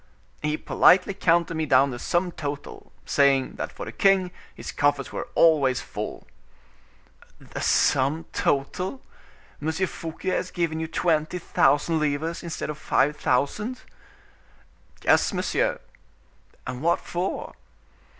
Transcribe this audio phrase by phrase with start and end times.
[0.41, 5.11] "He politely counted me down the sum total, saying, that for the king, his coffers
[5.11, 6.25] were always full."
[7.39, 9.03] "The sum total!
[9.61, 9.71] M.
[9.71, 13.81] Fouquet has given you twenty thousand livres instead of five thousand?"
[15.03, 15.79] "Yes, monsieur."
[16.65, 17.53] "And what for?"